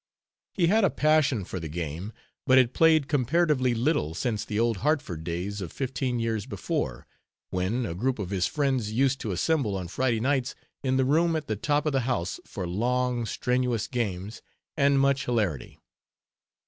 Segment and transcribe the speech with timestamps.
[0.55, 2.11] He had a passion for the game,
[2.47, 7.05] but had played comparatively little since the old Hartford days of fifteen years before,
[7.51, 11.35] when a group of his friends used to assemble on Friday nights in the room
[11.35, 14.41] at the top of the house for long, strenuous games
[14.75, 15.77] and much hilarity.